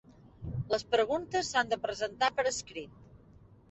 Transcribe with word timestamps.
Les 0.71 0.85
preguntes 0.95 1.53
s'han 1.53 1.71
de 1.77 1.81
presentar 1.87 2.35
per 2.41 2.51
escrit. 2.57 3.03